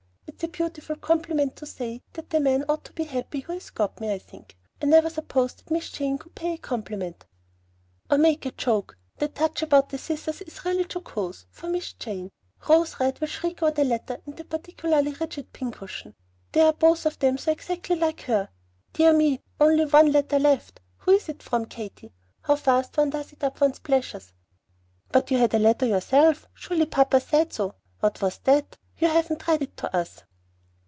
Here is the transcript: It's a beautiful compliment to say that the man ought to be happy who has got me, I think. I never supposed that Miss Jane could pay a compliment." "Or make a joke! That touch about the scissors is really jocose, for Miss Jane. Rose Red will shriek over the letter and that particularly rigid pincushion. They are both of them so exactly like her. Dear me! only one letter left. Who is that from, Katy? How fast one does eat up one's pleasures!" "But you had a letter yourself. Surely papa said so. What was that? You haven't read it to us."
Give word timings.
It's 0.43 0.47
a 0.47 0.59
beautiful 0.59 0.95
compliment 0.95 1.55
to 1.57 1.67
say 1.67 2.01
that 2.13 2.31
the 2.31 2.39
man 2.39 2.65
ought 2.67 2.83
to 2.85 2.93
be 2.93 3.03
happy 3.03 3.41
who 3.41 3.53
has 3.53 3.69
got 3.69 3.99
me, 4.01 4.11
I 4.11 4.17
think. 4.17 4.57
I 4.81 4.87
never 4.87 5.07
supposed 5.07 5.59
that 5.59 5.69
Miss 5.71 5.91
Jane 5.91 6.17
could 6.17 6.33
pay 6.33 6.53
a 6.53 6.57
compliment." 6.57 7.27
"Or 8.09 8.17
make 8.17 8.47
a 8.47 8.51
joke! 8.51 8.97
That 9.17 9.35
touch 9.35 9.61
about 9.61 9.89
the 9.89 9.99
scissors 9.99 10.41
is 10.41 10.65
really 10.65 10.87
jocose, 10.91 11.45
for 11.51 11.67
Miss 11.69 11.93
Jane. 11.93 12.31
Rose 12.67 12.99
Red 12.99 13.19
will 13.21 13.27
shriek 13.27 13.61
over 13.61 13.69
the 13.71 13.83
letter 13.83 14.19
and 14.25 14.35
that 14.35 14.49
particularly 14.49 15.13
rigid 15.13 15.53
pincushion. 15.53 16.15
They 16.53 16.61
are 16.61 16.73
both 16.73 17.05
of 17.05 17.19
them 17.19 17.37
so 17.37 17.51
exactly 17.51 17.95
like 17.95 18.21
her. 18.21 18.49
Dear 18.93 19.13
me! 19.15 19.41
only 19.59 19.85
one 19.85 20.11
letter 20.11 20.39
left. 20.39 20.79
Who 20.99 21.11
is 21.11 21.27
that 21.27 21.43
from, 21.43 21.67
Katy? 21.67 22.13
How 22.41 22.55
fast 22.55 22.97
one 22.97 23.11
does 23.11 23.31
eat 23.31 23.43
up 23.43 23.61
one's 23.61 23.77
pleasures!" 23.77 24.33
"But 25.11 25.29
you 25.29 25.37
had 25.37 25.53
a 25.53 25.59
letter 25.59 25.85
yourself. 25.85 26.47
Surely 26.55 26.87
papa 26.87 27.19
said 27.19 27.53
so. 27.53 27.75
What 27.99 28.19
was 28.23 28.39
that? 28.45 28.75
You 28.97 29.07
haven't 29.07 29.47
read 29.47 29.61
it 29.61 29.77
to 29.77 29.95
us." 29.95 30.23